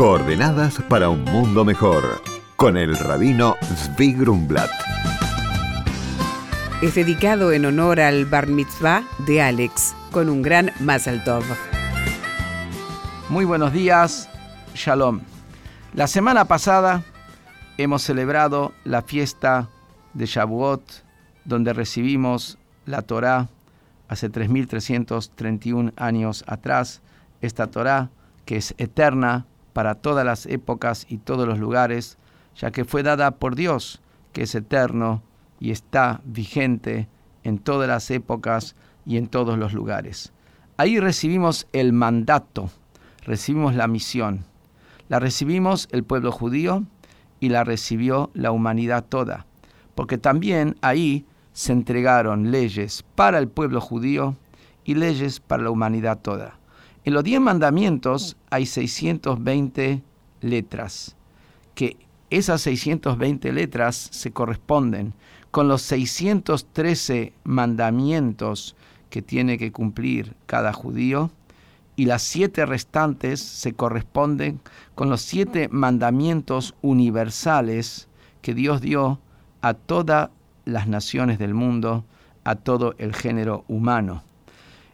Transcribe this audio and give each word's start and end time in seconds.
Coordenadas 0.00 0.80
para 0.88 1.10
un 1.10 1.22
mundo 1.24 1.62
mejor 1.62 2.22
con 2.56 2.78
el 2.78 2.96
rabino 2.96 3.56
Zvi 3.62 4.14
Grumblat. 4.14 4.70
Es 6.80 6.94
dedicado 6.94 7.52
en 7.52 7.66
honor 7.66 8.00
al 8.00 8.24
Bar 8.24 8.46
Mitzvah 8.46 9.04
de 9.26 9.42
Alex 9.42 9.94
con 10.10 10.30
un 10.30 10.40
gran 10.40 10.70
Mazal 10.80 11.22
Tov. 11.22 11.44
Muy 13.28 13.44
buenos 13.44 13.74
días, 13.74 14.30
Shalom. 14.74 15.20
La 15.92 16.06
semana 16.06 16.46
pasada 16.46 17.02
hemos 17.76 18.00
celebrado 18.00 18.72
la 18.84 19.02
fiesta 19.02 19.68
de 20.14 20.24
Shavuot, 20.24 20.82
donde 21.44 21.74
recibimos 21.74 22.56
la 22.86 23.02
Torá 23.02 23.50
hace 24.08 24.30
3.331 24.32 25.92
años 25.96 26.42
atrás, 26.46 27.02
esta 27.42 27.66
Torá 27.66 28.08
que 28.46 28.56
es 28.56 28.74
eterna 28.78 29.44
para 29.72 29.94
todas 29.94 30.24
las 30.24 30.46
épocas 30.46 31.06
y 31.08 31.18
todos 31.18 31.46
los 31.46 31.58
lugares, 31.58 32.18
ya 32.56 32.70
que 32.70 32.84
fue 32.84 33.02
dada 33.02 33.32
por 33.32 33.54
Dios, 33.54 34.00
que 34.32 34.42
es 34.42 34.54
eterno 34.54 35.22
y 35.58 35.70
está 35.70 36.20
vigente 36.24 37.08
en 37.44 37.58
todas 37.58 37.88
las 37.88 38.10
épocas 38.10 38.76
y 39.06 39.16
en 39.16 39.26
todos 39.26 39.58
los 39.58 39.72
lugares. 39.72 40.32
Ahí 40.76 40.98
recibimos 40.98 41.66
el 41.72 41.92
mandato, 41.92 42.70
recibimos 43.24 43.74
la 43.74 43.86
misión. 43.86 44.44
La 45.08 45.18
recibimos 45.18 45.88
el 45.90 46.04
pueblo 46.04 46.30
judío 46.30 46.84
y 47.40 47.48
la 47.48 47.64
recibió 47.64 48.30
la 48.32 48.52
humanidad 48.52 49.04
toda, 49.08 49.46
porque 49.96 50.18
también 50.18 50.76
ahí 50.82 51.26
se 51.52 51.72
entregaron 51.72 52.52
leyes 52.52 53.04
para 53.16 53.38
el 53.38 53.48
pueblo 53.48 53.80
judío 53.80 54.36
y 54.84 54.94
leyes 54.94 55.40
para 55.40 55.64
la 55.64 55.70
humanidad 55.70 56.20
toda. 56.20 56.59
En 57.04 57.14
los 57.14 57.24
diez 57.24 57.40
mandamientos 57.40 58.36
hay 58.50 58.66
620 58.66 60.02
letras, 60.42 61.16
que 61.74 61.96
esas 62.28 62.60
620 62.60 63.52
letras 63.52 63.96
se 63.96 64.32
corresponden 64.32 65.14
con 65.50 65.66
los 65.66 65.80
613 65.82 67.32
mandamientos 67.44 68.76
que 69.08 69.22
tiene 69.22 69.56
que 69.56 69.72
cumplir 69.72 70.36
cada 70.46 70.74
judío 70.74 71.30
y 71.96 72.04
las 72.04 72.22
siete 72.22 72.66
restantes 72.66 73.40
se 73.40 73.72
corresponden 73.72 74.60
con 74.94 75.08
los 75.08 75.22
siete 75.22 75.68
mandamientos 75.70 76.74
universales 76.82 78.08
que 78.42 78.54
Dios 78.54 78.80
dio 78.80 79.20
a 79.62 79.74
todas 79.74 80.30
las 80.64 80.86
naciones 80.86 81.38
del 81.38 81.54
mundo, 81.54 82.04
a 82.44 82.56
todo 82.56 82.94
el 82.98 83.14
género 83.14 83.64
humano. 83.68 84.22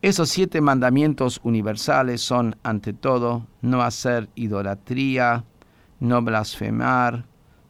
Esos 0.00 0.28
siete 0.28 0.60
mandamientos 0.60 1.40
universales 1.42 2.20
son, 2.20 2.54
ante 2.62 2.92
todo, 2.92 3.48
no 3.62 3.82
hacer 3.82 4.28
idolatría, 4.36 5.44
no 5.98 6.22
blasfemar, 6.22 7.24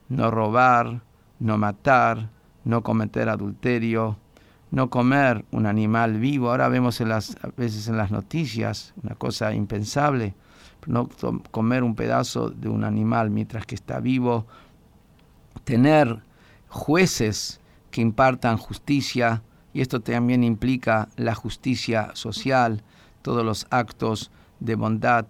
no 0.09 0.29
robar, 0.29 1.01
no 1.39 1.57
matar, 1.57 2.29
no 2.65 2.83
cometer 2.83 3.29
adulterio, 3.29 4.19
no 4.69 4.91
comer 4.91 5.43
un 5.49 5.65
animal 5.65 6.19
vivo. 6.19 6.51
Ahora 6.51 6.69
vemos 6.69 7.01
en 7.01 7.09
las, 7.09 7.35
a 7.41 7.47
veces 7.57 7.87
en 7.87 7.97
las 7.97 8.11
noticias 8.11 8.93
una 9.01 9.15
cosa 9.15 9.51
impensable, 9.51 10.35
no 10.85 11.09
comer 11.49 11.83
un 11.83 11.95
pedazo 11.95 12.51
de 12.51 12.69
un 12.69 12.83
animal 12.83 13.31
mientras 13.31 13.65
que 13.65 13.73
está 13.73 13.99
vivo, 13.99 14.45
tener 15.63 16.21
jueces 16.67 17.59
que 17.89 18.01
impartan 18.01 18.57
justicia, 18.57 19.41
y 19.73 19.81
esto 19.81 19.99
también 19.99 20.43
implica 20.43 21.09
la 21.15 21.35
justicia 21.35 22.11
social, 22.13 22.83
todos 23.21 23.45
los 23.45 23.67
actos 23.69 24.31
de 24.59 24.75
bondad 24.75 25.25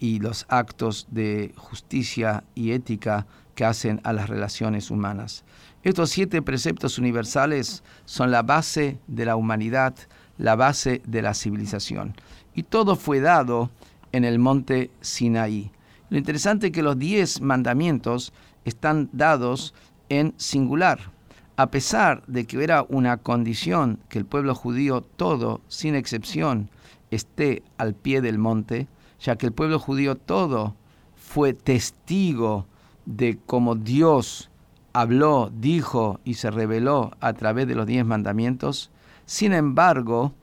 y 0.00 0.20
los 0.20 0.46
actos 0.48 1.06
de 1.10 1.52
justicia 1.56 2.44
y 2.54 2.72
ética 2.72 3.26
que 3.54 3.64
hacen 3.64 4.00
a 4.04 4.12
las 4.12 4.28
relaciones 4.28 4.90
humanas. 4.90 5.44
Estos 5.82 6.10
siete 6.10 6.42
preceptos 6.42 6.98
universales 6.98 7.82
son 8.04 8.30
la 8.30 8.42
base 8.42 8.98
de 9.06 9.26
la 9.26 9.36
humanidad, 9.36 9.94
la 10.38 10.56
base 10.56 11.02
de 11.06 11.22
la 11.22 11.34
civilización. 11.34 12.14
Y 12.54 12.64
todo 12.64 12.96
fue 12.96 13.20
dado 13.20 13.70
en 14.12 14.24
el 14.24 14.38
monte 14.38 14.90
Sinaí. 15.00 15.70
Lo 16.08 16.18
interesante 16.18 16.66
es 16.66 16.72
que 16.72 16.82
los 16.82 16.98
diez 16.98 17.40
mandamientos 17.40 18.32
están 18.64 19.10
dados 19.12 19.74
en 20.08 20.34
singular, 20.36 21.10
a 21.56 21.70
pesar 21.70 22.24
de 22.26 22.46
que 22.46 22.62
era 22.62 22.84
una 22.88 23.18
condición 23.18 24.00
que 24.08 24.18
el 24.18 24.26
pueblo 24.26 24.54
judío 24.54 25.02
todo, 25.02 25.60
sin 25.68 25.94
excepción, 25.94 26.70
esté 27.10 27.62
al 27.78 27.94
pie 27.94 28.20
del 28.20 28.38
monte, 28.38 28.88
ya 29.20 29.36
que 29.36 29.46
el 29.46 29.52
pueblo 29.52 29.78
judío 29.78 30.16
todo 30.16 30.74
fue 31.14 31.54
testigo 31.54 32.66
de 33.06 33.38
cómo 33.46 33.76
Dios 33.76 34.50
habló, 34.92 35.50
dijo 35.54 36.20
y 36.24 36.34
se 36.34 36.50
reveló 36.50 37.12
a 37.20 37.32
través 37.34 37.66
de 37.68 37.74
los 37.74 37.86
diez 37.86 38.04
mandamientos, 38.04 38.90
sin 39.26 39.52
embargo, 39.52 40.34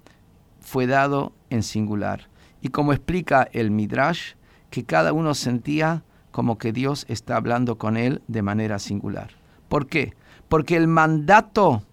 fue 0.60 0.88
dado 0.88 1.34
en 1.50 1.64
singular. 1.64 2.30
Y 2.62 2.70
como 2.70 2.94
explica 2.94 3.48
el 3.52 3.72
Midrash, 3.72 4.34
que 4.70 4.86
cada 4.86 5.14
uno 5.14 5.34
sentía 5.34 6.04
como 6.32 6.58
que 6.58 6.72
Dios 6.72 7.06
está 7.10 7.36
hablando 7.36 7.78
con 7.78 7.98
él 7.98 8.22
de 8.28 8.42
manera 8.42 8.80
singular. 8.80 9.41
¿Por 9.72 9.88
qué? 9.88 10.16
Porque 10.50 10.76
el 10.76 10.90
mandato 10.90 11.84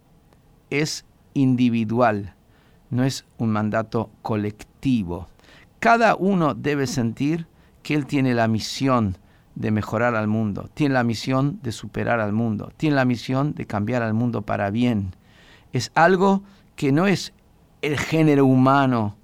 es 0.69 1.05
individual, 1.33 2.34
no 2.91 3.05
es 3.05 3.25
un 3.37 3.50
mandato 3.50 4.11
colectivo. 4.22 5.28
Cada 5.78 6.16
uno 6.16 6.55
debe 6.55 6.89
sentir 6.89 7.47
que 7.84 7.94
él 7.94 8.05
tiene 8.05 8.34
la 8.34 8.49
misión 8.49 9.16
de 9.55 9.71
mejorar 9.71 10.16
al 10.16 10.27
mundo, 10.27 10.69
tiene 10.75 10.94
la 10.94 11.05
misión 11.05 11.61
de 11.62 11.71
superar 11.71 12.19
al 12.19 12.33
mundo, 12.33 12.72
tiene 12.77 12.97
la 12.97 13.05
misión 13.05 13.55
de 13.55 13.65
cambiar 13.69 14.03
al 14.03 14.12
mundo 14.12 14.43
para 14.43 14.71
bien. 14.71 15.15
Es 15.72 15.93
algo 15.95 16.43
que 16.75 16.91
no 16.91 17.06
es 17.06 17.33
el 17.81 17.97
género 17.97 18.45
humano 18.45 19.15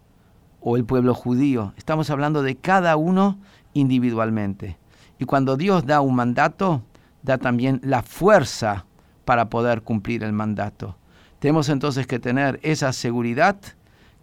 o 0.60 0.76
el 0.76 0.84
pueblo 0.84 1.12
judío, 1.12 1.74
estamos 1.76 2.08
hablando 2.08 2.44
de 2.44 2.54
cada 2.54 2.94
uno 2.94 3.36
individualmente. 3.72 4.78
Y 5.18 5.24
cuando 5.24 5.56
Dios 5.56 5.86
da 5.86 6.00
un 6.00 6.14
mandato, 6.14 6.82
da 7.24 7.38
también 7.38 7.80
la 7.82 8.02
fuerza 8.02 8.84
para 9.24 9.48
poder 9.48 9.82
cumplir 9.82 10.22
el 10.22 10.32
mandato. 10.32 10.96
Tenemos 11.40 11.68
entonces 11.68 12.06
que 12.06 12.20
tener 12.20 12.60
esa 12.62 12.92
seguridad 12.92 13.56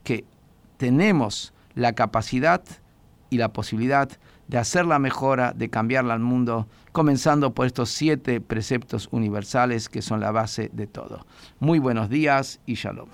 que 0.03 0.23
tenemos 0.77 1.53
la 1.75 1.93
capacidad 1.93 2.61
y 3.29 3.37
la 3.37 3.51
posibilidad 3.51 4.09
de 4.47 4.57
hacer 4.57 4.85
la 4.85 4.99
mejora, 4.99 5.53
de 5.53 5.69
cambiarla 5.69 6.13
al 6.13 6.19
mundo, 6.19 6.67
comenzando 6.91 7.53
por 7.53 7.65
estos 7.65 7.89
siete 7.89 8.41
preceptos 8.41 9.07
universales 9.11 9.89
que 9.89 10.01
son 10.01 10.19
la 10.19 10.31
base 10.31 10.69
de 10.73 10.87
todo. 10.87 11.25
Muy 11.59 11.79
buenos 11.79 12.09
días 12.09 12.59
y 12.65 12.75
shalom. 12.75 13.09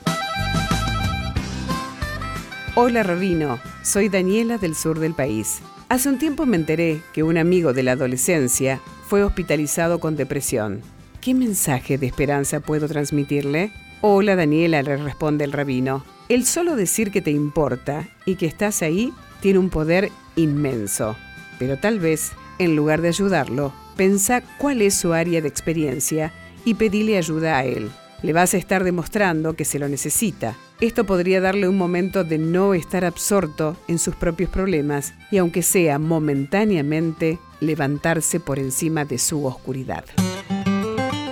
Hola 2.76 3.04
Rabino, 3.04 3.60
soy 3.84 4.10
Daniela 4.10 4.58
del 4.58 4.76
sur 4.76 5.00
del 5.00 5.14
país. 5.14 5.62
Hace 5.90 6.10
un 6.10 6.20
tiempo 6.20 6.46
me 6.46 6.58
enteré 6.58 7.02
que 7.14 7.24
un 7.24 7.38
amigo 7.38 7.74
de 7.74 7.84
la 7.84 7.94
adolescencia 7.94 8.82
fue 9.08 9.24
hospitalizado 9.24 10.00
con 10.00 10.18
depresión. 10.18 10.82
¿Qué 11.22 11.34
mensaje 11.34 11.98
de 11.98 12.08
esperanza 12.08 12.60
puedo 12.60 12.88
transmitirle? 12.88 13.72
Hola 14.02 14.36
Daniela, 14.36 14.84
le 14.84 14.98
responde 14.98 15.46
el 15.46 15.54
rabino. 15.54 16.04
El 16.28 16.46
solo 16.46 16.76
decir 16.76 17.10
que 17.10 17.22
te 17.22 17.32
importa 17.32 18.10
y 18.26 18.36
que 18.36 18.46
estás 18.46 18.82
ahí 18.82 19.14
tiene 19.40 19.60
un 19.60 19.70
poder 19.70 20.12
inmenso. 20.36 21.16
Pero 21.58 21.78
tal 21.78 22.00
vez, 22.00 22.34
en 22.60 22.76
lugar 22.76 23.02
de 23.02 23.08
ayudarlo, 23.08 23.74
pensá 23.96 24.44
cuál 24.58 24.82
es 24.82 24.96
su 24.96 25.14
área 25.14 25.42
de 25.42 25.48
experiencia 25.48 26.34
y 26.66 26.74
pedile 26.74 27.18
ayuda 27.18 27.58
a 27.58 27.64
él. 27.64 27.90
Le 28.24 28.34
vas 28.34 28.54
a 28.54 28.58
estar 28.58 28.84
demostrando 28.84 29.54
que 29.54 29.66
se 29.66 29.80
lo 29.80 29.88
necesita. 29.88 30.56
Esto 30.80 31.06
podría 31.06 31.42
darle 31.42 31.68
un 31.68 31.78
momento 31.78 32.24
de 32.24 32.38
no 32.38 32.74
estar 32.74 33.06
absorto 33.06 33.78
en 33.88 34.00
sus 34.00 34.16
propios 34.16 34.50
problemas 34.50 35.14
y 35.32 35.38
aunque 35.38 35.62
sea 35.62 36.00
momentáneamente, 36.00 37.40
levantarse 37.60 38.40
por 38.40 38.60
encima 38.60 39.06
de 39.06 39.18
su 39.18 39.46
oscuridad. 39.46 40.06